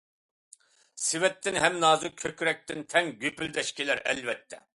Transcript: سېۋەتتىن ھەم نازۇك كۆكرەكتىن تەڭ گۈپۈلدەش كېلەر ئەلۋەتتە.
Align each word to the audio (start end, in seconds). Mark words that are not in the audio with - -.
سېۋەتتىن 1.07 1.59
ھەم 1.65 1.77
نازۇك 1.83 2.17
كۆكرەكتىن 2.25 2.83
تەڭ 2.95 3.13
گۈپۈلدەش 3.23 3.71
كېلەر 3.81 4.05
ئەلۋەتتە. 4.09 4.65